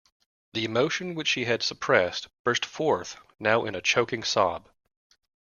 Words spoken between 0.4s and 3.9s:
The emotion which she had suppressed burst forth now in a